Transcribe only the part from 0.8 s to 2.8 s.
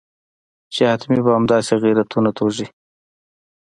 حتمي به همداسې غیرتونه توږي.